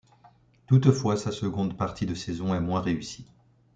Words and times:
Toutefois, 0.65 1.15
sa 1.15 1.31
seconde 1.31 1.77
partie 1.77 2.07
de 2.07 2.15
saison 2.15 2.55
est 2.55 2.59
moins 2.59 2.81
réussie. 2.81 3.27